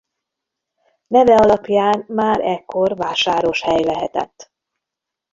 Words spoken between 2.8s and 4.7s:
vásáros hely lehetett.